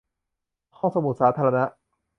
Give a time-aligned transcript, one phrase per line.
[0.77, 1.63] ห้องสมุดสาธารณะ